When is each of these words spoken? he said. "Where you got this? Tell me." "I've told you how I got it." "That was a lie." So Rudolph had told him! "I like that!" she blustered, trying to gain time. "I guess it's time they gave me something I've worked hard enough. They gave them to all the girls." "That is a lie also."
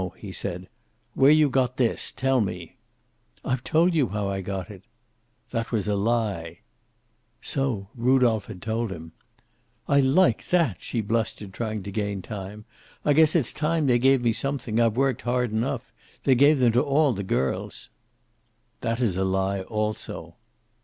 he 0.17 0.31
said. 0.31 0.67
"Where 1.13 1.29
you 1.29 1.47
got 1.47 1.77
this? 1.77 2.11
Tell 2.11 2.41
me." 2.41 2.77
"I've 3.45 3.63
told 3.63 3.93
you 3.93 4.07
how 4.07 4.27
I 4.29 4.41
got 4.41 4.71
it." 4.71 4.81
"That 5.51 5.71
was 5.71 5.87
a 5.87 5.95
lie." 5.95 6.61
So 7.39 7.87
Rudolph 7.95 8.47
had 8.47 8.63
told 8.63 8.91
him! 8.91 9.11
"I 9.87 9.99
like 9.99 10.47
that!" 10.49 10.77
she 10.81 11.01
blustered, 11.01 11.53
trying 11.53 11.83
to 11.83 11.91
gain 11.91 12.23
time. 12.23 12.65
"I 13.05 13.13
guess 13.13 13.35
it's 13.35 13.53
time 13.53 13.85
they 13.85 13.99
gave 13.99 14.23
me 14.23 14.31
something 14.31 14.79
I've 14.79 14.97
worked 14.97 15.21
hard 15.21 15.51
enough. 15.51 15.93
They 16.23 16.33
gave 16.33 16.57
them 16.57 16.71
to 16.71 16.81
all 16.81 17.13
the 17.13 17.21
girls." 17.21 17.89
"That 18.79 19.01
is 19.01 19.17
a 19.17 19.23
lie 19.23 19.61
also." 19.61 20.35